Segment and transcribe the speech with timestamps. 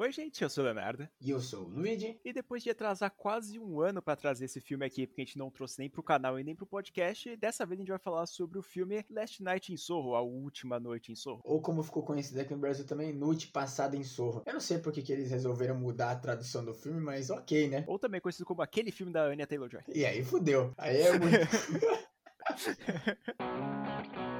[0.00, 1.06] Oi, gente, eu sou o Leonardo.
[1.20, 2.18] E eu sou o Luigi.
[2.24, 5.36] E depois de atrasar quase um ano para trazer esse filme aqui, porque a gente
[5.36, 8.24] não trouxe nem pro canal e nem pro podcast, dessa vez a gente vai falar
[8.24, 11.42] sobre o filme Last Night in Sorro, A Última Noite em Sorro.
[11.44, 14.42] Ou como ficou conhecido aqui no Brasil também, Noite Passada em Sorro.
[14.46, 17.84] Eu não sei porque que eles resolveram mudar a tradução do filme, mas ok, né?
[17.86, 19.82] Ou também conhecido como aquele filme da Anya Taylor-Joy.
[19.94, 20.72] E aí fudeu.
[20.78, 21.36] Aí é muito...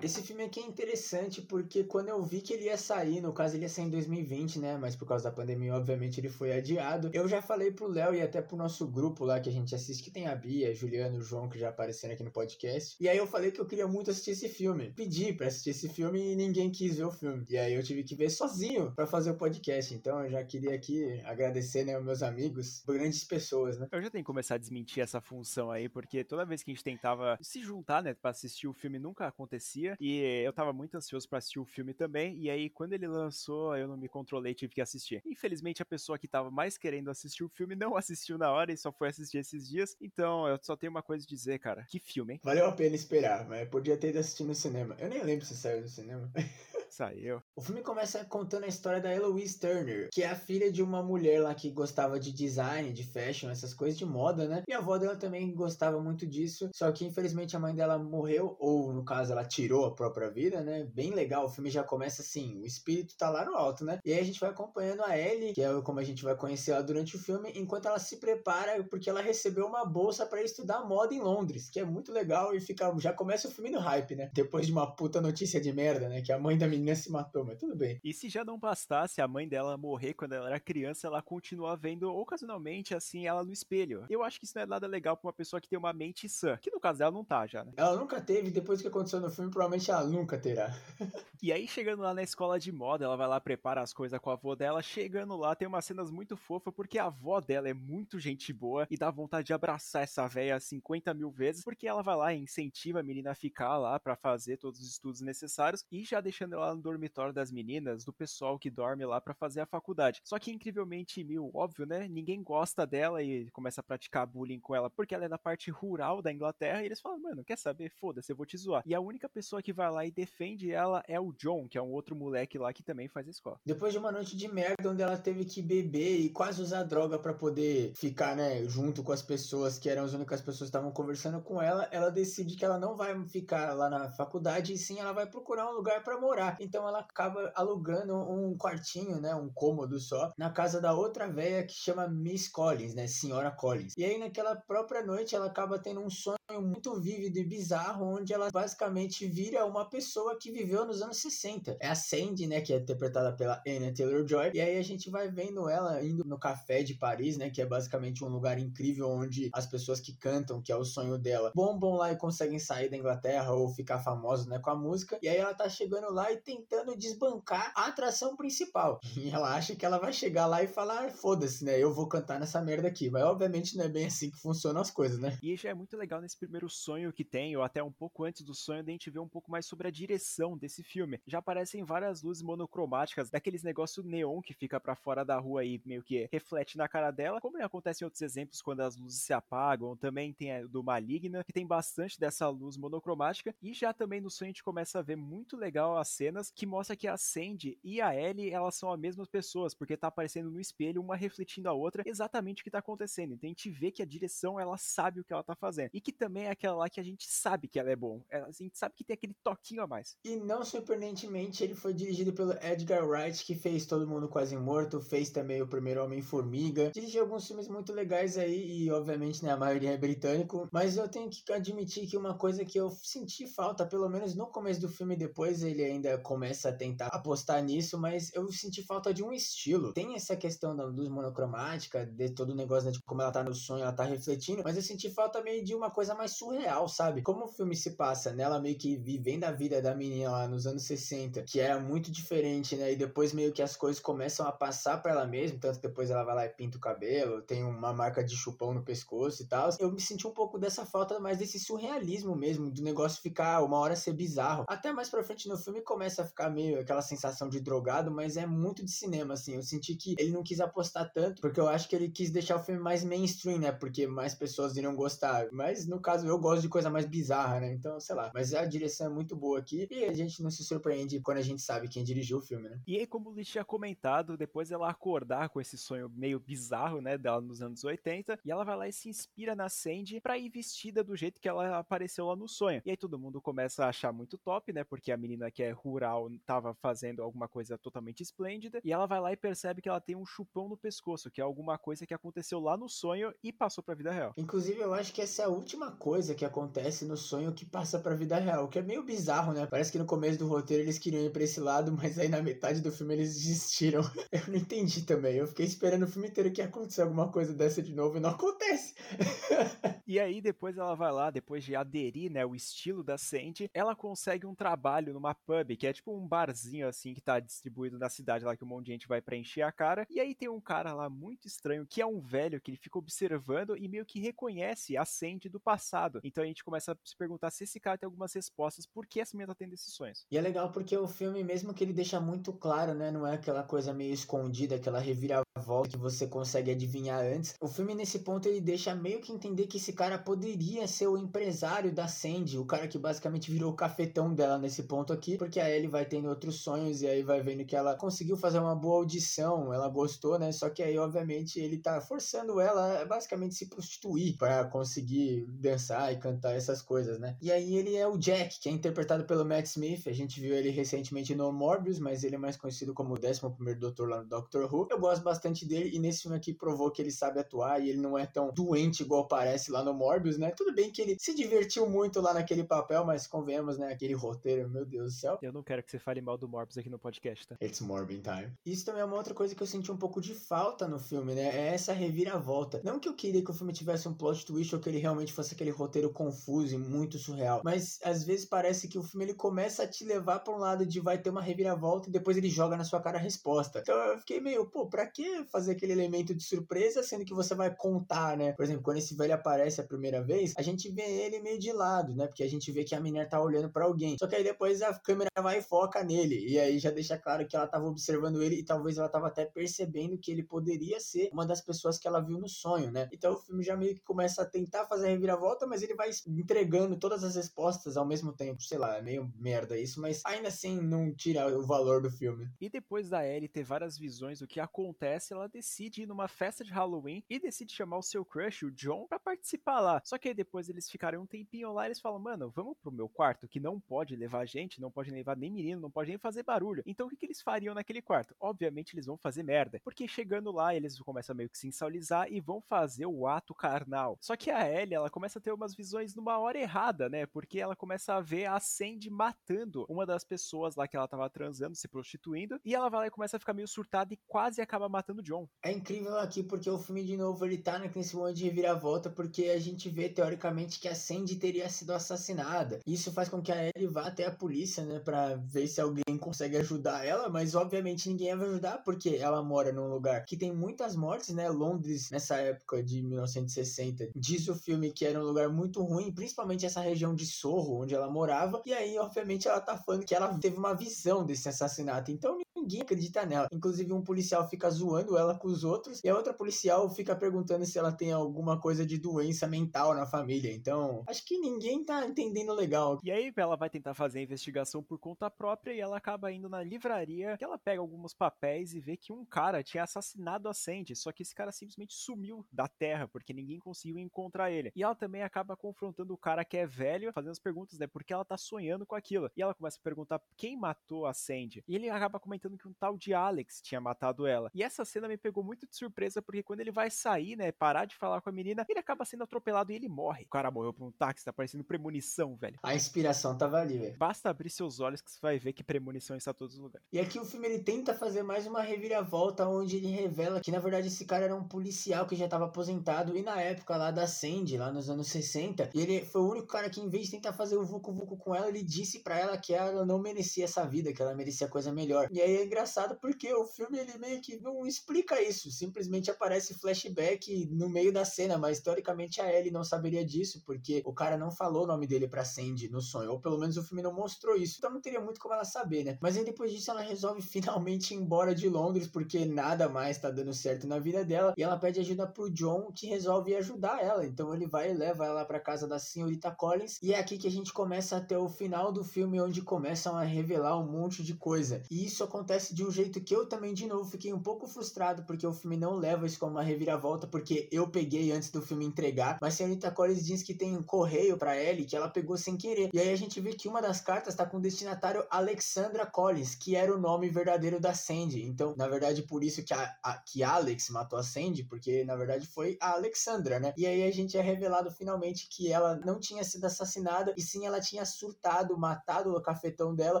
[0.00, 3.56] Esse filme aqui é interessante porque quando eu vi que ele ia sair, no caso
[3.56, 4.78] ele ia sair em 2020, né?
[4.78, 7.10] Mas por causa da pandemia, obviamente, ele foi adiado.
[7.12, 10.04] Eu já falei pro Léo e até pro nosso grupo lá que a gente assiste,
[10.04, 12.96] que tem a Bia, Juliano, João, que já apareceram aqui no podcast.
[13.00, 14.92] E aí eu falei que eu queria muito assistir esse filme.
[14.94, 17.44] Pedi pra assistir esse filme e ninguém quis ver o filme.
[17.48, 19.92] E aí eu tive que ver sozinho para fazer o podcast.
[19.92, 23.88] Então eu já queria aqui agradecer, né, os meus amigos, grandes pessoas, né?
[23.90, 26.74] Eu já tenho que começar a desmentir essa função aí, porque toda vez que a
[26.74, 29.87] gente tentava se juntar, né, pra assistir o filme, nunca acontecia.
[30.00, 32.36] E eu tava muito ansioso para assistir o filme também.
[32.38, 35.22] E aí, quando ele lançou, eu não me controlei, tive que assistir.
[35.24, 38.76] Infelizmente, a pessoa que tava mais querendo assistir o filme não assistiu na hora e
[38.76, 39.96] só foi assistir esses dias.
[40.00, 41.84] Então, eu só tenho uma coisa a dizer, cara.
[41.88, 42.40] Que filme, hein?
[42.42, 44.96] Valeu a pena esperar, mas podia ter ido assistir no cinema.
[44.98, 46.30] Eu nem lembro se saiu no cinema.
[46.90, 47.42] Saiu.
[47.58, 51.02] O filme começa contando a história da Eloise Turner, que é a filha de uma
[51.02, 54.62] mulher lá que gostava de design, de fashion, essas coisas de moda, né?
[54.68, 58.56] E a avó dela também gostava muito disso, só que infelizmente a mãe dela morreu,
[58.60, 60.84] ou no caso ela tirou a própria vida, né?
[60.94, 63.98] Bem legal, o filme já começa assim, o espírito tá lá no alto, né?
[64.04, 66.70] E aí a gente vai acompanhando a Ellie, que é como a gente vai conhecer
[66.70, 70.84] ela durante o filme, enquanto ela se prepara, porque ela recebeu uma bolsa para estudar
[70.84, 74.14] moda em Londres, que é muito legal e fica já começa o filme no hype,
[74.14, 74.30] né?
[74.32, 76.22] Depois de uma puta notícia de merda, né?
[76.22, 78.00] Que a mãe da menina se matou, mas tudo bem.
[78.04, 81.76] E se já não bastasse a mãe dela morrer quando ela era criança, ela continua
[81.76, 84.04] vendo ocasionalmente assim ela no espelho.
[84.08, 86.28] Eu acho que isso não é nada legal pra uma pessoa que tem uma mente
[86.28, 87.72] sã, que no caso dela não tá já, né?
[87.76, 90.74] Ela nunca teve, depois que aconteceu no filme, provavelmente ela nunca terá.
[91.42, 94.30] e aí chegando lá na escola de moda, ela vai lá prepara as coisas com
[94.30, 97.74] a avó dela, chegando lá tem umas cenas muito fofas porque a avó dela é
[97.74, 102.02] muito gente boa e dá vontade de abraçar essa velha 50 mil vezes, porque ela
[102.02, 105.84] vai lá e incentiva a menina a ficar lá para fazer todos os estudos necessários
[105.90, 109.60] e já deixando ela no dormitório das meninas, do pessoal que dorme lá para fazer
[109.60, 110.20] a faculdade.
[110.24, 112.08] Só que incrivelmente mil, óbvio, né?
[112.08, 115.70] Ninguém gosta dela e começa a praticar bullying com ela porque ela é da parte
[115.70, 117.90] rural da Inglaterra e eles falam, mano, quer saber?
[117.90, 118.82] Foda-se, eu vou te zoar.
[118.84, 121.82] E a única pessoa que vai lá e defende ela é o John, que é
[121.82, 123.60] um outro moleque lá que também faz escola.
[123.64, 127.18] Depois de uma noite de merda onde ela teve que beber e quase usar droga
[127.18, 130.90] para poder ficar, né, junto com as pessoas que eram as únicas pessoas que estavam
[130.90, 134.98] conversando com ela, ela decide que ela não vai ficar lá na faculdade e sim
[134.98, 136.56] ela vai procurar um lugar para morar.
[136.60, 141.64] Então ela acaba alugando um quartinho, né, um cômodo só, na casa da outra velha
[141.66, 143.94] que chama Miss Collins, né, Senhora Collins.
[143.96, 148.32] E aí naquela própria noite ela acaba tendo um sonho muito vívido e bizarro, onde
[148.32, 151.76] ela basicamente vira uma pessoa que viveu nos anos 60.
[151.78, 154.52] É a Sandy, né, que é interpretada pela Anna Taylor-Joy.
[154.54, 157.66] E aí a gente vai vendo ela indo no café de Paris, né, que é
[157.66, 161.96] basicamente um lugar incrível onde as pessoas que cantam, que é o sonho dela, bombam
[161.96, 165.18] lá e conseguem sair da Inglaterra ou ficar famosos, né, com a música.
[165.22, 169.00] E aí ela tá chegando lá e tentando desbancar a atração principal.
[169.18, 172.38] E ela acha que ela vai chegar lá e falar, foda-se, né, eu vou cantar
[172.38, 173.10] nessa merda aqui.
[173.10, 175.36] Mas obviamente não é bem assim que funcionam as coisas, né?
[175.42, 178.42] E já é muito legal nesse primeiro sonho que tem, ou até um pouco antes
[178.42, 181.20] do sonho, a gente vê um pouco mais sobre a direção desse filme.
[181.26, 185.80] Já aparecem várias luzes monocromáticas, daqueles negócio neon que fica para fora da rua e
[185.84, 189.32] meio que reflete na cara dela, como acontece em outros exemplos quando as luzes se
[189.32, 189.96] apagam.
[189.96, 193.54] Também tem a do Maligna, que tem bastante dessa luz monocromática.
[193.60, 196.66] E já também no sonho a gente começa a ver muito legal as cenas que
[196.66, 200.50] mostra que a Sandy e a Ellie, elas são as mesmas pessoas, porque tá aparecendo
[200.50, 203.34] no espelho, uma refletindo a outra, exatamente o que tá acontecendo.
[203.34, 205.90] Então a gente vê que a direção, ela sabe o que ela tá fazendo.
[205.92, 208.22] E que também é aquela lá que a gente sabe que ela é bom.
[208.30, 210.16] A gente sabe que tem aquele toquinho a mais.
[210.24, 215.00] E não surpreendentemente, ele foi dirigido pelo Edgar Wright, que fez Todo Mundo Quase Morto,
[215.00, 216.90] fez também o primeiro Homem-Formiga.
[216.90, 220.68] Dirigiu alguns filmes muito legais aí, e obviamente, né, a maioria é britânico.
[220.72, 224.46] Mas eu tenho que admitir que uma coisa que eu senti falta, pelo menos no
[224.46, 229.12] começo do filme, depois ele ainda começa a tentar apostar nisso, mas eu senti falta
[229.14, 229.92] de um estilo.
[229.92, 233.42] Tem essa questão da luz monocromática, de todo o negócio, né, de como ela tá
[233.42, 236.88] no sonho, ela tá refletindo, mas eu senti falta meio de uma coisa mais surreal,
[236.88, 237.22] sabe?
[237.22, 240.66] Como o filme se passa nela meio que vivendo a vida da menina lá nos
[240.66, 242.92] anos 60, que era muito diferente, né?
[242.92, 246.24] E depois meio que as coisas começam a passar para ela mesma, tanto depois ela
[246.24, 249.70] vai lá e pinta o cabelo, tem uma marca de chupão no pescoço e tal.
[249.78, 253.78] Eu me senti um pouco dessa falta, mais desse surrealismo mesmo, do negócio ficar uma
[253.78, 254.64] hora ser bizarro.
[254.66, 258.36] Até mais pra frente no filme começa a ficar meio aquela sensação de drogado, mas
[258.36, 259.54] é muito de cinema, assim.
[259.54, 262.56] Eu senti que ele não quis apostar tanto, porque eu acho que ele quis deixar
[262.56, 263.70] o filme mais mainstream, né?
[263.70, 265.48] Porque mais pessoas iriam gostar.
[265.52, 267.74] Mas no caso, eu gosto de coisa mais bizarra, né?
[267.74, 268.30] Então, sei lá.
[268.32, 271.42] Mas a direção é muito boa aqui e a gente não se surpreende quando a
[271.42, 272.80] gente sabe quem dirigiu o filme, né?
[272.86, 277.02] E aí, como o Liz tinha comentado, depois ela acordar com esse sonho meio bizarro,
[277.02, 280.38] né, dela nos anos 80, e ela vai lá e se inspira na Sandy pra
[280.38, 282.80] ir vestida do jeito que ela apareceu lá no sonho.
[282.86, 285.72] E aí todo mundo começa a achar muito top, né, porque a menina que é
[285.72, 290.00] rural tava fazendo alguma coisa totalmente esplêndida, e ela vai lá e percebe que ela
[290.00, 293.52] tem um chupão no pescoço, que é alguma coisa que aconteceu lá no sonho e
[293.52, 294.32] passou pra vida real.
[294.38, 297.98] Inclusive, eu acho que essa é a última coisa que acontece no sonho que passa
[297.98, 299.66] pra vida real, o que é meio bizarro, né?
[299.66, 302.42] Parece que no começo do roteiro eles queriam ir pra esse lado, mas aí na
[302.42, 304.02] metade do filme eles desistiram.
[304.32, 305.36] Eu não entendi também.
[305.36, 308.20] Eu fiquei esperando o filme inteiro que ia acontecer alguma coisa dessa de novo e
[308.20, 308.94] não acontece.
[310.06, 313.94] e aí depois ela vai lá, depois de aderir, né, o estilo da Sandy, ela
[313.94, 318.08] consegue um trabalho numa pub, que é tipo um barzinho assim que tá distribuído na
[318.08, 320.06] cidade lá que um monte de gente vai preencher a cara.
[320.10, 322.98] E aí tem um cara lá muito estranho, que é um velho que ele fica
[322.98, 325.77] observando e meio que reconhece a Sandy do passado.
[326.24, 329.20] Então a gente começa a se perguntar se esse cara tem algumas respostas, por que
[329.20, 330.26] essa menina tá tendo esses sonhos.
[330.30, 333.34] E é legal porque o filme, mesmo que ele deixa muito claro, né, não é
[333.34, 337.54] aquela coisa meio escondida, aquela reviravolta que você consegue adivinhar antes.
[337.60, 341.18] O filme nesse ponto ele deixa meio que entender que esse cara poderia ser o
[341.18, 345.60] empresário da Sandy, o cara que basicamente virou o cafetão dela nesse ponto aqui, porque
[345.60, 348.74] a Ellie vai tendo outros sonhos e aí vai vendo que ela conseguiu fazer uma
[348.74, 350.52] boa audição, ela gostou, né?
[350.52, 356.12] Só que aí obviamente ele tá forçando ela a basicamente se prostituir para conseguir dançar
[356.12, 357.36] e cantar essas coisas, né?
[357.40, 360.06] E aí ele é o Jack, que é interpretado pelo Matt Smith.
[360.06, 363.40] A gente viu ele recentemente no Morbius, mas ele é mais conhecido como o 11
[363.54, 364.88] primeiro doutor lá no Doctor Who.
[364.90, 368.00] Eu gosto bastante dele e nesse filme aqui provou que ele sabe atuar e ele
[368.00, 370.50] não é tão doente igual parece lá no Morbius, né?
[370.56, 373.92] Tudo bem que ele se divertiu muito lá naquele papel, mas convenhamos, né?
[373.92, 375.38] Aquele roteiro, meu Deus do céu.
[375.42, 377.56] Eu não quero que você fale mal do Morbius aqui no podcast, tá?
[377.62, 378.52] It's Morbin time.
[378.64, 381.34] Isso também é uma outra coisa que eu senti um pouco de falta no filme,
[381.34, 381.48] né?
[381.54, 382.80] É essa reviravolta.
[382.84, 385.32] Não que eu queria que o filme tivesse um plot twist ou que ele realmente
[385.32, 389.34] fosse aquele roteiro confuso e muito surreal, mas às vezes parece que o filme ele
[389.34, 392.48] começa a te levar para um lado de vai ter uma reviravolta e depois ele
[392.48, 393.80] joga na sua cara a resposta.
[393.80, 397.54] Então eu fiquei meio, pô, pra que fazer aquele elemento de surpresa sendo que você
[397.54, 398.52] vai contar, né?
[398.52, 401.72] Por exemplo, quando esse velho aparece a primeira vez, a gente vê ele meio de
[401.72, 402.26] lado, né?
[402.26, 404.16] Porque a gente vê que a menina tá olhando para alguém.
[404.18, 406.46] Só que aí depois a câmera vai e foca nele.
[406.48, 409.44] E aí já deixa claro que ela tava observando ele e talvez ela tava até
[409.44, 413.08] percebendo que ele poderia ser uma das pessoas que ela viu no sonho, né?
[413.12, 416.10] Então o filme já meio que começa a tentar fazer a reviravolta, mas ele vai
[416.26, 418.62] entregando todas as respostas ao mesmo tempo.
[418.62, 422.48] Sei lá, é meio merda isso, mas ainda assim não tira o valor do filme.
[422.60, 426.64] E depois da Ellie ter várias visões do que acontece, ela decide ir numa festa
[426.64, 430.02] de Halloween e decide chamar o seu crush, o John, para participar lá.
[430.04, 432.92] Só que aí depois eles ficaram um tempinho lá e eles falam, mano, vamos pro
[432.92, 436.18] meu quarto, que não pode levar gente, não pode levar nem menino, não pode nem
[436.18, 436.82] fazer barulho.
[436.86, 438.34] Então o que, que eles fariam naquele quarto?
[438.40, 439.80] Obviamente eles vão fazer merda.
[439.84, 444.18] Porque chegando lá, eles começam meio que se sensualizar e vão fazer o ato carnal.
[444.20, 447.26] Só que a Ellie, ela começa a ter umas visões numa hora errada, né?
[447.26, 451.28] Porque ela começa a ver a Sandy matando uma das pessoas lá que ela tava
[451.30, 454.60] transando, se prostituindo, e ela vai lá e começa a ficar meio surtada e quase
[454.60, 455.48] acaba matando o John.
[455.62, 459.44] É incrível aqui porque o filme de novo ele tá nesse momento de reviravolta porque
[459.44, 462.80] a gente vê teoricamente que a Sandy teria sido assassinada.
[462.86, 466.18] Isso faz com que a Ellie vá até a polícia, né, para ver se alguém
[466.18, 470.52] consegue ajudar ela, mas obviamente ninguém vai ajudar porque ela mora num lugar que tem
[470.52, 471.48] muitas mortes, né?
[471.48, 474.10] Londres nessa época de 1960.
[474.14, 477.94] Diz o filme que era um lugar muito ruim, principalmente essa região de Sorro, onde
[477.94, 478.62] ela morava.
[478.66, 482.10] E aí, obviamente, ela tá falando que ela teve uma visão desse assassinato.
[482.10, 483.48] Então, ninguém acredita nela.
[483.50, 487.64] Inclusive, um policial fica zoando ela com os outros, e a outra policial fica perguntando
[487.64, 490.52] se ela tem alguma coisa de doença mental na família.
[490.52, 493.00] Então, acho que ninguém tá entendendo legal.
[493.02, 496.48] E aí, ela vai tentar fazer a investigação por conta própria e ela acaba indo
[496.48, 500.52] na livraria, que ela pega alguns papéis e vê que um cara tinha assassinado a
[500.52, 504.72] Sandy, só que esse cara simplesmente sumiu da terra, porque ninguém conseguiu encontrar ele.
[504.76, 508.12] E ela também acaba confrontando o cara que é velho, fazendo as perguntas, né, porque
[508.12, 509.30] ela tá sonhando com aquilo.
[509.36, 511.62] E ela começa a perguntar quem matou a Sandy.
[511.66, 514.50] E ele acaba comentando que um tal de Alex tinha matado ela.
[514.54, 517.84] E essa cena me pegou muito de surpresa, porque quando ele vai sair, né, parar
[517.84, 520.24] de falar com a menina, ele acaba sendo atropelado e ele morre.
[520.24, 522.58] O cara morreu por um táxi, tá parecendo premonição, velho.
[522.62, 523.96] A inspiração tava ali, velho.
[523.98, 526.86] Basta abrir seus olhos que você vai ver que premonição está em todos os lugares.
[526.92, 530.58] E aqui o filme ele tenta fazer mais uma reviravolta, onde ele revela que na
[530.58, 534.06] verdade esse cara era um policial que já estava aposentado e na época lá da
[534.06, 537.32] Sandy, lá nos anos 60, ele foi o único cara que em vez de tentar
[537.32, 540.64] fazer o vucu vucu com ela, ele disse para ela que ela não merecia essa
[540.66, 542.08] vida, que ela merecia coisa melhor.
[542.10, 547.46] E aí engraçado porque o filme ele meio que não explica isso, simplesmente aparece flashback
[547.50, 551.30] no meio da cena, mas teoricamente a Ellie não saberia disso, porque o cara não
[551.30, 554.36] falou o nome dele pra Sandy no sonho, ou pelo menos o filme não mostrou
[554.36, 555.98] isso, então não teria muito como ela saber, né?
[556.00, 560.10] Mas aí depois disso ela resolve finalmente ir embora de Londres, porque nada mais tá
[560.10, 564.06] dando certo na vida dela, e ela pede ajuda pro John, que resolve ajudar ela,
[564.06, 567.26] então ele vai e leva ela pra casa da senhorita Collins, e é aqui que
[567.26, 571.14] a gente começa até o final do filme, onde começam a revelar um monte de
[571.14, 574.46] coisa, e isso acontece de um jeito que eu também, de novo, fiquei um pouco
[574.46, 578.40] frustrado, porque o filme não leva isso como uma reviravolta, porque eu peguei antes do
[578.40, 581.88] filme entregar, mas a senhorita Collins diz que tem um correio para Ellie que ela
[581.88, 582.70] pegou sem querer.
[582.72, 586.34] E aí a gente vê que uma das cartas tá com o destinatário Alexandra Collins,
[586.34, 588.22] que era o nome verdadeiro da Sandy.
[588.24, 591.96] Então, na verdade, por isso que, a, a, que Alex matou a Sandy, porque na
[591.96, 593.52] verdade foi a Alexandra, né?
[593.56, 597.46] E aí a gente é revelado finalmente que ela não tinha sido assassinada, e sim
[597.46, 600.00] ela tinha surtado, matado o cafetão dela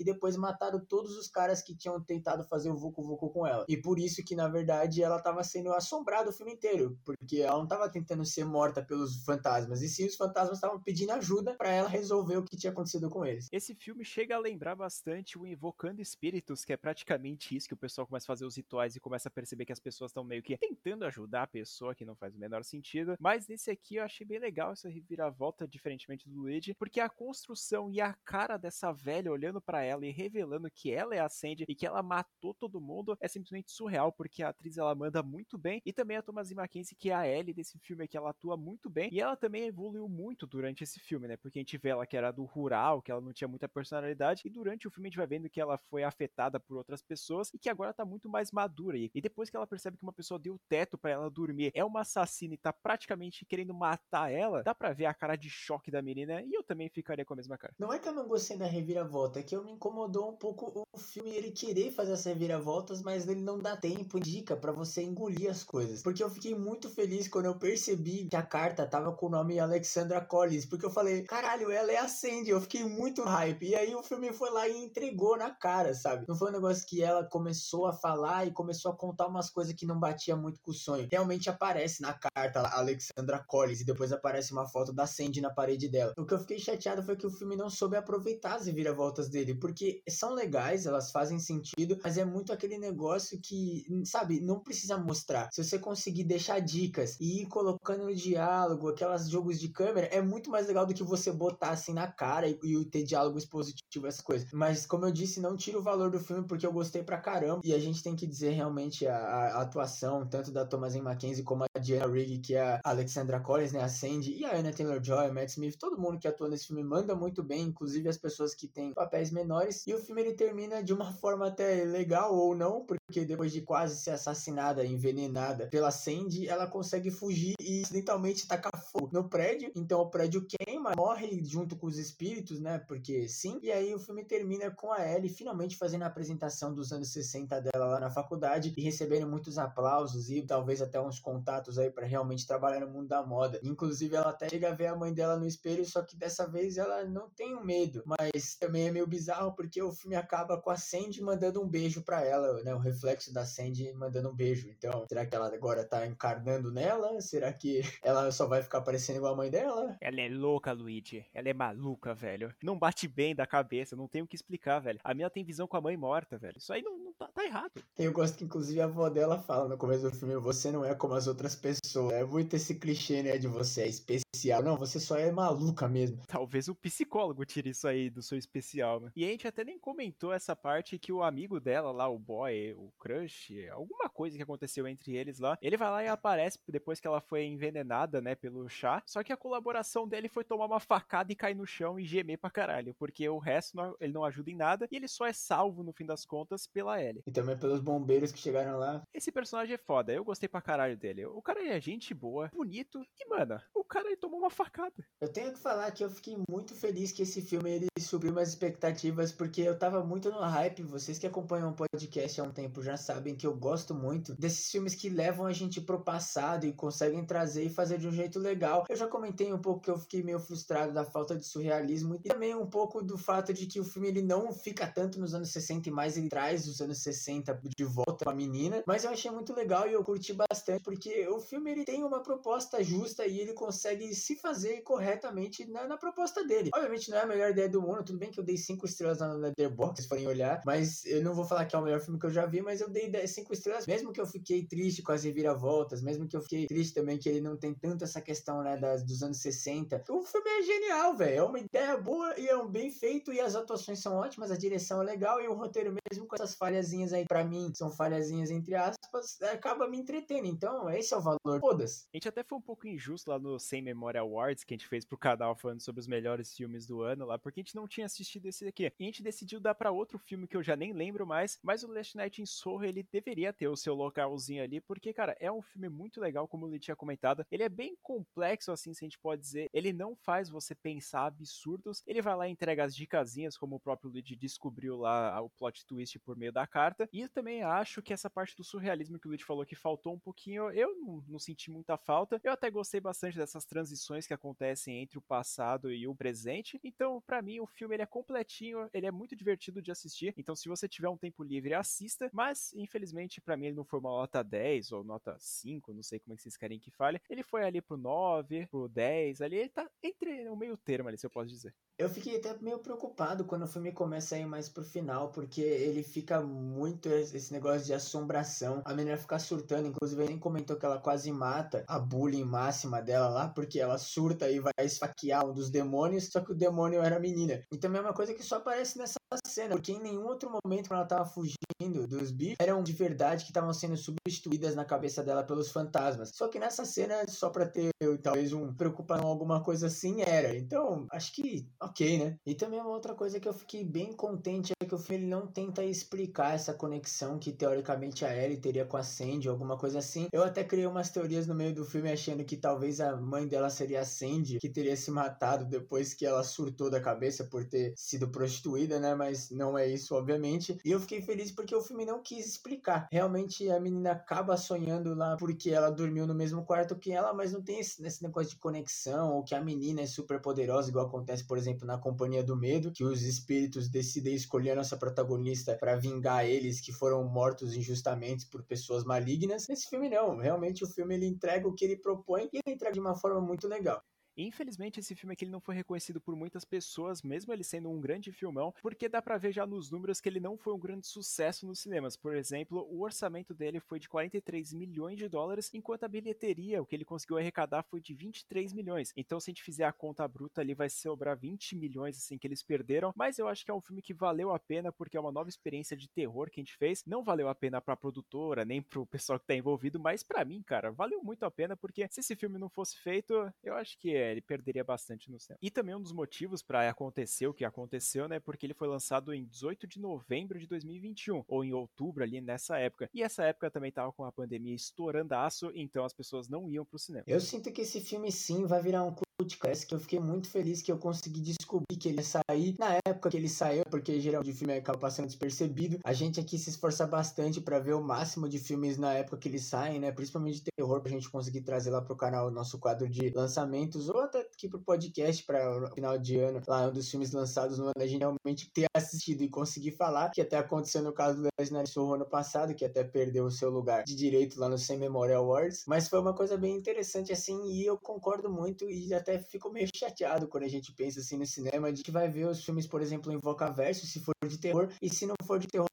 [0.00, 3.64] e depois matado todos os caras que tinham tentado fazer o Vucu Vucu com ela.
[3.68, 7.58] E por isso que, na verdade, ela tava sendo assombrada o filme inteiro, porque ela
[7.58, 11.70] não tava tentando ser morta pelos fantasmas, e sim os fantasmas estavam pedindo ajuda para
[11.70, 13.48] ela resolver o que tinha acontecido com eles.
[13.52, 17.78] Esse filme chega a lembrar bastante o Invocando Espíritos, que é praticamente isso, que o
[17.78, 20.42] pessoal começa a fazer os rituais e começa a perceber que as pessoas estão meio
[20.42, 23.16] que tentando ajudar a pessoa, que não faz o menor sentido.
[23.18, 27.90] Mas nesse aqui eu achei bem legal essa reviravolta, diferentemente do Luigi, porque a construção
[27.90, 31.64] e a cara dessa velha olhando para ela e revelando que ela é a Sandy
[31.68, 35.58] e que ela matou todo mundo é simplesmente surreal, porque a atriz ela manda muito
[35.58, 38.56] bem e também a Thomasin Mackenzie, que é a Ellie desse filme aqui, ela atua
[38.56, 41.36] muito bem e ela também evoluiu muito durante esse filme, né?
[41.36, 44.42] Porque a gente vê ela que era do rural, que ela não tinha muita personalidade
[44.44, 47.50] e durante o filme a gente vai vendo que ela foi afetada por outras pessoas
[47.52, 50.38] e que agora tá muito mais madura e, depois que ela percebe que uma pessoa
[50.38, 54.74] deu teto para ela dormir, é uma assassina e tá praticamente querendo matar ela, dá
[54.74, 57.56] para ver a cara de choque da menina e eu também ficaria com a mesma
[57.56, 57.74] cara.
[57.78, 60.84] Não é que eu não gostei da reviravolta, é que eu me incomodou um pouco
[60.92, 65.02] o filme ele querer fazer essa reviravoltas, mas ele não dá tempo, dica para você
[65.02, 66.02] engolir as coisas.
[66.02, 69.58] Porque eu fiquei muito feliz quando eu percebi que a carta tava com o nome
[69.58, 73.68] Alexandra Collins, porque eu falei, caralho, ela é a Sandy, eu fiquei muito hype.
[73.68, 76.24] E aí o filme foi lá e entregou na cara, sabe?
[76.28, 79.74] Não foi um negócio que ela começou a falar e começou a contar umas coisas
[79.74, 81.08] que não batia muito com o sonho.
[81.10, 85.88] Realmente aparece na carta Alexandra Collins e depois aparece uma foto da Sandy na parede
[85.88, 86.12] dela.
[86.18, 89.54] O que eu fiquei chateado foi que o filme não soube aproveitar as reviravoltas dele,
[89.54, 94.96] porque são legais, elas fazem sentido, mas é muito aquele negócio que, sabe, não precisa
[94.96, 95.48] mostrar.
[95.52, 100.20] Se você conseguir deixar dicas e ir colocando no diálogo, aquelas jogos de câmera, é
[100.20, 104.06] muito mais legal do que você botar assim na cara e, e ter diálogo expositivo,
[104.06, 104.48] essas coisas.
[104.52, 107.60] Mas, como eu disse, não tira o valor do filme porque eu gostei pra caramba.
[107.64, 111.64] E a gente tem que dizer realmente a, a atuação, tanto da Thomasin Mackenzie como
[111.64, 115.30] a Diana Rigg, que é a Alexandra Collins, né, a Sandy, e a Anna Taylor-Joy,
[115.30, 118.66] Matt Smith, todo mundo que atua nesse filme manda muito bem, inclusive as pessoas que
[118.66, 119.86] têm papéis menores.
[119.86, 123.60] E o filme ele termina de uma forma até legal ou não, porque depois de
[123.60, 129.70] quase ser assassinada, envenenada pela Sandy, ela consegue fugir e acidentalmente tacar fogo no prédio.
[129.76, 132.78] Então o prédio queima, morre junto com os espíritos, né?
[132.78, 133.58] Porque sim.
[133.62, 137.60] E aí o filme termina com a Ellie finalmente fazendo a apresentação dos anos 60
[137.60, 142.06] dela lá na faculdade e recebendo muitos aplausos e talvez até uns contatos aí para
[142.06, 143.60] realmente trabalhar no mundo da moda.
[143.62, 146.76] Inclusive ela até chega a ver a mãe dela no espelho, só que dessa vez
[146.76, 150.70] ela não tem um medo, mas também é meio bizarro porque o filme acaba com
[150.70, 152.74] a Sandy mandando um beijo para ela, né?
[152.74, 154.68] O reflexo da Sandy mandando um beijo.
[154.68, 157.20] Então, será que ela agora tá encarnando nela?
[157.20, 159.96] Será que ela só vai ficar parecendo igual a mãe dela?
[160.00, 161.24] Ela é louca, Luigi.
[161.34, 162.54] Ela é maluca, velho.
[162.62, 165.00] Não bate bem da cabeça, não tem o que explicar, velho.
[165.04, 166.58] A minha tem visão com a mãe morta, velho.
[166.58, 167.72] Isso aí não tá, tá, errado.
[167.98, 170.94] Eu gosto que, inclusive, a avó dela fala no começo do filme: você não é
[170.94, 172.12] como as outras pessoas.
[172.12, 173.38] É muito esse clichê, né?
[173.38, 174.62] De você é especial.
[174.62, 176.20] Não, você só é maluca mesmo.
[176.26, 179.12] Talvez o psicólogo tire isso aí do seu especial, né?
[179.14, 182.74] E a gente até nem comentou essa parte que o amigo dela lá, o boy,
[182.74, 187.00] o crush, alguma coisa que aconteceu entre eles lá, ele vai lá e aparece depois
[187.00, 189.02] que ela foi envenenada, né, pelo chá.
[189.06, 192.38] Só que a colaboração dele foi tomar uma facada e cair no chão e gemer
[192.38, 195.32] pra caralho, porque o resto não, ele não ajuda em nada e ele só é
[195.32, 197.13] salvo no fim das contas pela Ellie.
[197.26, 199.02] E também pelos bombeiros que chegaram lá.
[199.12, 201.26] Esse personagem é foda, eu gostei pra caralho dele.
[201.26, 204.94] O cara é gente boa, bonito e, mano, o cara aí tomou uma facada.
[205.20, 208.50] Eu tenho que falar que eu fiquei muito feliz que esse filme ele subiu minhas
[208.50, 210.82] expectativas, porque eu tava muito no hype.
[210.82, 214.70] Vocês que acompanham o podcast há um tempo já sabem que eu gosto muito desses
[214.70, 218.38] filmes que levam a gente pro passado e conseguem trazer e fazer de um jeito
[218.38, 218.84] legal.
[218.88, 222.28] Eu já comentei um pouco que eu fiquei meio frustrado da falta de surrealismo e
[222.28, 225.50] também um pouco do fato de que o filme ele não fica tanto nos anos
[225.50, 229.04] 60 e mais ele traz os anos anos 60 de volta com a menina, mas
[229.04, 232.82] eu achei muito legal e eu curti bastante, porque o filme ele tem uma proposta
[232.82, 236.70] justa e ele consegue se fazer corretamente na, na proposta dele.
[236.72, 239.18] Obviamente não é a melhor ideia do mundo, tudo bem que eu dei 5 estrelas
[239.18, 242.18] na Letterboxd, se forem olhar, mas eu não vou falar que é o melhor filme
[242.18, 245.12] que eu já vi, mas eu dei 5 estrelas, mesmo que eu fiquei triste com
[245.12, 248.62] as reviravoltas, mesmo que eu fiquei triste também que ele não tem tanto essa questão,
[248.62, 250.04] né, das, dos anos 60.
[250.08, 253.40] O filme é genial, velho, é uma ideia boa e é um bem feito e
[253.40, 257.12] as atuações são ótimas, a direção é legal e o roteiro mesmo com essas falhazinhas
[257.12, 260.46] aí para mim, são falhazinhas entre aspas, acaba me entretendo.
[260.46, 261.60] Então, esse é o valor.
[261.60, 262.06] Foda-se.
[262.12, 264.86] A gente até foi um pouco injusto lá no Sem Memória Awards que a gente
[264.86, 267.88] fez pro canal falando sobre os melhores filmes do ano lá, porque a gente não
[267.88, 268.84] tinha assistido esse aqui.
[268.84, 271.82] E a gente decidiu dar para outro filme que eu já nem lembro mais, mas
[271.82, 275.50] o Last Night in Soho, ele deveria ter o seu localzinho ali, porque, cara, é
[275.50, 277.46] um filme muito legal, como ele tinha comentado.
[277.50, 279.70] Ele é bem complexo, assim, se a gente pode dizer.
[279.72, 282.02] Ele não faz você pensar absurdos.
[282.06, 285.86] Ele vai lá e entrega as dicasinhas, como o próprio Luigi descobriu lá o plot
[285.86, 287.08] twist por meio da carta.
[287.12, 290.18] E também acho que essa parte do surrealismo que o Luigi falou que faltou um
[290.18, 292.40] pouquinho, eu não, não senti muita falta.
[292.42, 296.80] Eu até gostei bastante dessas transições que acontecem entre o passado e o presente.
[296.82, 300.34] Então, para mim, o filme ele é completinho, ele é muito divertido de assistir.
[300.36, 302.28] Então, se você tiver um tempo livre, assista.
[302.32, 306.18] Mas, infelizmente, para mim, ele não foi uma nota 10 ou nota 5, não sei
[306.18, 307.20] como é que vocês querem que fale.
[307.30, 311.16] Ele foi ali pro 9, pro 10, ali ele tá entre o meio termo ali,
[311.16, 311.72] se eu posso dizer.
[311.96, 315.60] Eu fiquei até meio preocupado quando o filme começa a ir mais pro final, porque
[315.60, 318.82] ele fica muito esse negócio de assombração.
[318.84, 323.28] A menina fica surtando, inclusive nem comentou que ela quase mata a bullying máxima dela
[323.28, 327.16] lá, porque ela surta e vai esfaquear um dos demônios, só que o demônio era
[327.16, 327.62] a menina.
[327.72, 330.98] Então é uma coisa que só aparece nessa cena, porque em nenhum outro momento quando
[330.98, 335.42] ela tava fugindo dos bichos, eram de verdade que estavam sendo substituídas na cabeça dela
[335.42, 336.30] pelos fantasmas.
[336.34, 337.90] Só que nessa cena, só pra ter
[338.22, 340.56] talvez um preocupação, alguma coisa assim, era.
[340.56, 342.38] Então, acho que ok, né?
[342.46, 345.46] E também uma outra coisa que eu fiquei bem contente é que o filme não
[345.46, 350.28] tenta explicar essa conexão que teoricamente a Ellie teria com a Sandy, alguma coisa assim.
[350.32, 353.70] Eu até criei umas teorias no meio do filme achando que talvez a mãe dela
[353.70, 357.92] seria a Sandy, que teria se matado depois que ela surtou da cabeça por ter
[357.96, 359.14] sido prostituída, né?
[359.14, 360.78] Mas não é isso, obviamente.
[360.84, 363.08] E eu fiquei feliz porque o filme não quis explicar.
[363.10, 367.52] Realmente a menina acaba sonhando lá porque ela dormiu no mesmo quarto que ela, mas
[367.52, 371.06] não tem esse, esse negócio de conexão ou que a menina é super poderosa, igual
[371.06, 375.76] acontece, por exemplo, na Companhia do Medo, que os espíritos decidem escolher a nossa protagonista
[375.76, 379.66] para vingar eles que foram mortos injustamente por pessoas malignas.
[379.68, 382.94] Nesse filme não, realmente o filme ele entrega o que ele propõe e ele entrega
[382.94, 384.02] de uma forma muito legal.
[384.36, 388.32] Infelizmente, esse filme aqui não foi reconhecido por muitas pessoas, mesmo ele sendo um grande
[388.32, 391.66] filmão, porque dá pra ver já nos números que ele não foi um grande sucesso
[391.66, 392.16] nos cinemas.
[392.16, 396.86] Por exemplo, o orçamento dele foi de 43 milhões de dólares, enquanto a bilheteria, o
[396.86, 399.12] que ele conseguiu arrecadar foi de 23 milhões.
[399.16, 402.46] Então, se a gente fizer a conta bruta ali, vai sobrar 20 milhões, assim, que
[402.46, 403.12] eles perderam.
[403.14, 405.48] Mas eu acho que é um filme que valeu a pena, porque é uma nova
[405.48, 407.04] experiência de terror que a gente fez.
[407.06, 410.62] Não valeu a pena pra produtora, nem pro pessoal que tá envolvido, mas para mim,
[410.62, 414.23] cara, valeu muito a pena, porque se esse filme não fosse feito, eu acho que
[414.32, 415.58] ele perderia bastante no cinema.
[415.62, 419.32] E também um dos motivos para acontecer o que aconteceu, né, porque ele foi lançado
[419.32, 423.08] em 18 de novembro de 2021, ou em outubro ali nessa época.
[423.12, 426.84] E essa época também tava com a pandemia estourando aço, então as pessoas não iam
[426.84, 427.24] pro cinema.
[427.26, 430.80] Eu sinto que esse filme sim vai virar um podcast que eu fiquei muito feliz
[430.80, 434.52] que eu consegui descobrir que ele ia sair na época que ele saiu, porque geralmente
[434.52, 435.98] o filme acaba passando despercebido.
[436.04, 439.48] A gente aqui se esforça bastante para ver o máximo de filmes na época que
[439.48, 440.12] eles saem, né?
[440.12, 444.08] Principalmente de terror, pra gente conseguir trazer lá pro canal o nosso quadro de lançamentos,
[444.08, 447.86] ou até aqui pro podcast para final de ano, lá um dos filmes lançados no
[447.86, 451.48] ano, a gente realmente ter assistido e conseguir falar, que até aconteceu no caso do
[451.58, 454.98] Lesnar Sorro ano passado, que até perdeu o seu lugar de direito lá no Sem
[454.98, 459.38] Memorial Awards, mas foi uma coisa bem interessante assim, e eu concordo muito e até
[459.38, 462.62] fico meio chateado quando a gente pensa assim no cinema, de que vai ver os
[462.62, 463.40] filmes, por exemplo, em
[463.74, 465.86] Verso, se for de terror, e se não for de terror,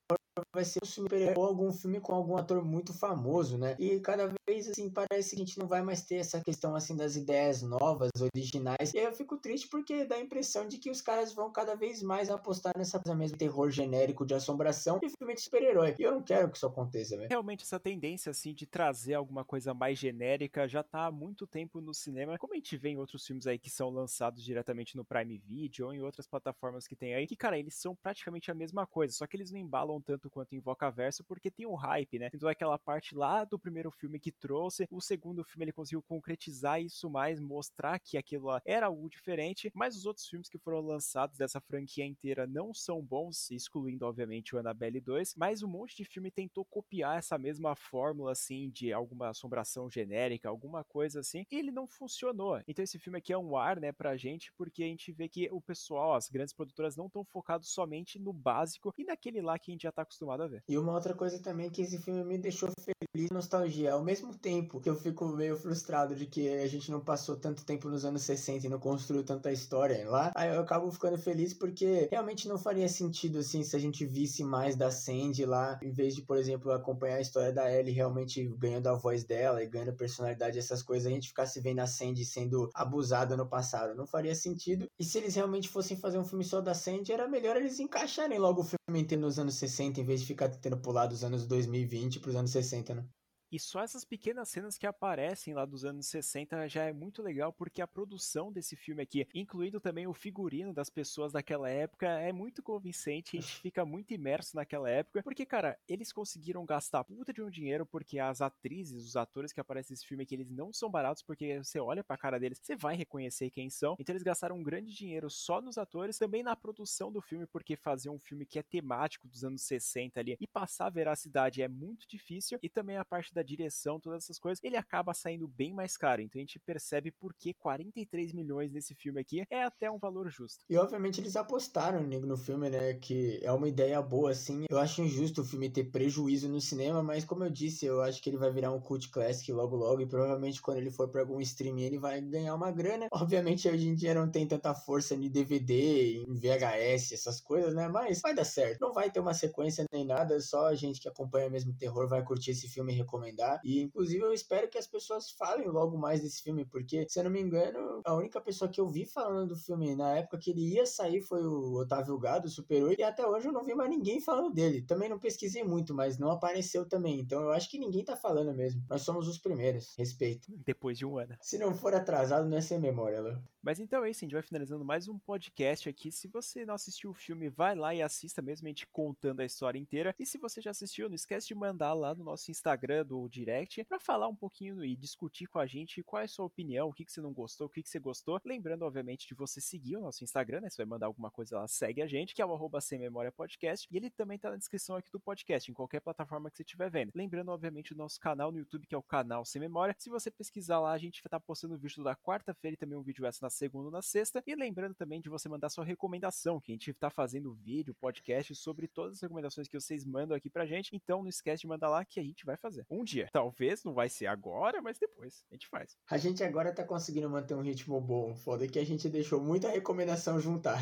[0.62, 3.76] vai ser um filme ou algum filme com algum ator muito famoso, né?
[3.80, 6.96] E cada vez assim parece que a gente não vai mais ter essa questão assim
[6.96, 8.94] das ideias novas, originais.
[8.94, 12.04] E eu fico triste porque dá a impressão de que os caras vão cada vez
[12.04, 15.96] mais apostar nessa mesmo terror genérico de assombração e filme de super-herói.
[15.98, 17.30] E eu não quero que isso aconteça, velho.
[17.30, 21.82] Realmente essa tendência assim de trazer alguma coisa mais genérica já tá há muito tempo
[21.82, 22.38] no cinema.
[22.38, 25.88] Como a gente vê em outros filmes aí que são lançados diretamente no Prime Video
[25.88, 29.14] ou em outras plataformas que tem aí, que cara, eles são praticamente a mesma coisa,
[29.14, 32.30] só que eles não embalam tanto quanto quanto em Verso, porque tem um hype, né?
[32.34, 36.82] Então aquela parte lá do primeiro filme que trouxe, o segundo filme ele conseguiu concretizar
[36.82, 41.38] isso mais, mostrar que aquilo era algo diferente, mas os outros filmes que foram lançados
[41.38, 46.06] dessa franquia inteira não são bons, excluindo obviamente o Annabelle 2, mas um monte de
[46.06, 51.56] filme tentou copiar essa mesma fórmula assim de alguma assombração genérica, alguma coisa assim, e
[51.56, 52.62] ele não funcionou.
[52.68, 55.50] Então esse filme aqui é um ar, né, pra gente, porque a gente vê que
[55.52, 59.72] o pessoal, as grandes produtoras não estão focados somente no básico e naquele lá que
[59.72, 60.64] a gente já tá acostumado acostumado a ver.
[60.68, 63.94] E uma outra coisa também que esse filme me deixou feliz nostalgia.
[63.94, 67.66] Ao mesmo tempo que eu fico meio frustrado de que a gente não passou tanto
[67.66, 71.54] tempo nos anos 60 e não construiu tanta história lá, aí eu acabo ficando feliz
[71.54, 75.92] porque realmente não faria sentido assim se a gente visse mais da Sandy lá, em
[75.92, 79.68] vez de, por exemplo, acompanhar a história da Ellie realmente ganhando a voz dela e
[79.68, 83.96] ganhando personalidade, essas coisas, a gente ficasse vendo a Sandy sendo abusada no passado.
[83.96, 84.88] Não faria sentido.
[85.00, 88.40] E se eles realmente fossem fazer um filme só da Sandy, era melhor eles encaixarem
[88.40, 91.46] logo o filme inteiro nos anos 60 em vez de ficar tentando pular dos anos
[91.48, 93.08] 2020 pros anos 60, né?
[93.52, 97.52] E só essas pequenas cenas que aparecem lá dos anos 60 já é muito legal,
[97.52, 102.32] porque a produção desse filme aqui, incluindo também o figurino das pessoas daquela época, é
[102.32, 103.38] muito convincente.
[103.38, 107.50] A gente fica muito imerso naquela época, porque, cara, eles conseguiram gastar puta de um
[107.50, 111.22] dinheiro, porque as atrizes, os atores que aparecem nesse filme aqui, eles não são baratos,
[111.22, 113.98] porque você olha pra cara deles, você vai reconhecer quem são.
[114.00, 117.76] Então eles gastaram um grande dinheiro só nos atores, também na produção do filme, porque
[117.76, 121.68] fazer um filme que é temático dos anos 60 ali e passar a veracidade é
[121.68, 125.48] muito difícil, e também a parte da da direção, todas essas coisas, ele acaba saindo
[125.48, 126.22] bem mais caro.
[126.22, 130.30] Então a gente percebe por que 43 milhões nesse filme aqui é até um valor
[130.30, 130.64] justo.
[130.70, 132.94] E obviamente eles apostaram no filme, né?
[132.94, 134.66] Que é uma ideia boa, assim.
[134.70, 138.22] Eu acho injusto o filme ter prejuízo no cinema, mas como eu disse, eu acho
[138.22, 140.02] que ele vai virar um cult classic logo logo.
[140.02, 143.08] E provavelmente quando ele for para algum streaming ele vai ganhar uma grana.
[143.12, 147.88] Obviamente hoje em dia não tem tanta força em DVD, em VHS, essas coisas, né?
[147.88, 148.80] Mas vai dar certo.
[148.80, 152.24] Não vai ter uma sequência nem nada, só a gente que acompanha mesmo terror vai
[152.24, 153.62] curtir esse filme e recomendar recomendar.
[153.64, 157.24] E inclusive eu espero que as pessoas falem logo mais desse filme, porque, se eu
[157.24, 160.52] não me engano, a única pessoa que eu vi falando do filme na época que
[160.52, 163.74] ele ia sair foi o Otávio Gado, Super 8, e até hoje eu não vi
[163.74, 164.82] mais ninguém falando dele.
[164.82, 167.20] Também não pesquisei muito, mas não apareceu também.
[167.20, 168.84] Então eu acho que ninguém tá falando mesmo.
[168.90, 169.94] Nós somos os primeiros.
[169.98, 170.52] Respeito.
[170.66, 171.36] Depois de um ano.
[171.42, 173.42] Se não for atrasado, não é sem memória, Léo.
[173.62, 176.12] Mas então é isso, a gente vai finalizando mais um podcast aqui.
[176.12, 179.46] Se você não assistiu o filme, vai lá e assista mesmo a gente contando a
[179.46, 180.16] história inteira.
[180.18, 183.84] E se você já assistiu, não esquece de mandar lá no nosso Instagram do direct
[183.86, 186.94] para falar um pouquinho e discutir com a gente qual é a sua opinião, o
[186.94, 188.40] que, que você não gostou, o que, que você gostou.
[188.46, 190.70] Lembrando, obviamente, de você seguir o nosso Instagram, né?
[190.70, 193.32] Se vai mandar alguma coisa lá, segue a gente, que é o arroba sem memória
[193.32, 193.88] podcast.
[193.92, 196.90] E ele também tá na descrição aqui do podcast, em qualquer plataforma que você estiver
[196.90, 197.12] vendo.
[197.16, 199.96] Lembrando, obviamente, o nosso canal no YouTube, que é o canal Sem Memória.
[199.98, 202.78] Se você pesquisar lá, a gente vai estar tá postando o vídeo da quarta-feira e
[202.78, 204.44] também um vídeo essa na segunda ou na sexta.
[204.46, 208.54] E lembrando também de você mandar sua recomendação, que a gente tá fazendo vídeo, podcast
[208.56, 210.96] sobre todas as recomendações que vocês mandam aqui pra gente.
[210.96, 212.86] Então não esquece de mandar lá que a gente vai fazer.
[212.90, 213.28] Um dia.
[213.32, 215.98] Talvez não vai ser agora, mas depois a gente faz.
[216.10, 218.36] A gente agora tá conseguindo manter um ritmo bom.
[218.36, 220.80] Foda que a gente deixou muita recomendação juntar.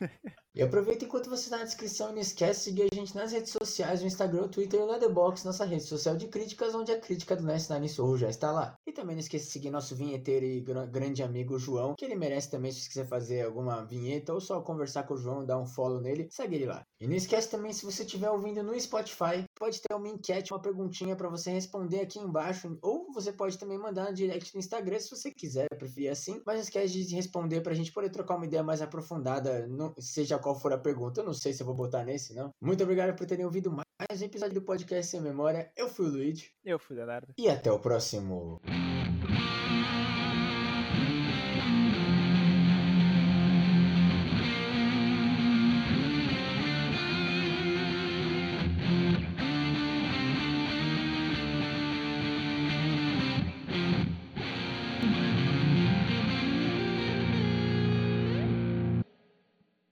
[0.52, 3.30] E aproveita enquanto você está na descrição e não esquece de seguir a gente nas
[3.30, 6.98] redes sociais, no Instagram, Twitter e o Letterboxd, nossa rede social de críticas, onde a
[6.98, 8.74] crítica do Nice Nine Soul já está lá.
[8.84, 10.60] E também não esqueça de seguir nosso vinheteiro e
[10.90, 14.60] grande amigo João, que ele merece também se você quiser fazer alguma vinheta ou só
[14.60, 16.82] conversar com o João, dar um follow nele, segue ele lá.
[17.00, 20.60] E não esquece também, se você estiver ouvindo no Spotify, pode ter uma enquete, uma
[20.60, 24.98] perguntinha para você responder aqui embaixo, ou você pode também mandar no direct no Instagram,
[24.98, 28.34] se você quiser, preferir assim, mas não esquece de responder para a gente poder trocar
[28.34, 29.68] uma ideia mais aprofundada,
[30.00, 31.20] seja qual for a pergunta.
[31.20, 32.50] Eu não sei se eu vou botar nesse, não.
[32.60, 35.70] Muito obrigado por terem ouvido mais um episódio do podcast Sem Memória.
[35.76, 36.50] Eu fui o Luigi.
[36.64, 37.32] Eu fui o Leonardo.
[37.38, 38.60] E até o próximo.